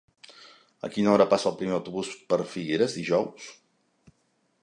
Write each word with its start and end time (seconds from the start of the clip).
A 0.87 0.89
quina 0.95 1.11
hora 1.15 1.27
passa 1.33 1.49
el 1.51 1.59
primer 1.59 1.75
autobús 1.77 2.09
per 2.33 2.41
Figueres 2.55 2.97
dijous? 3.01 3.51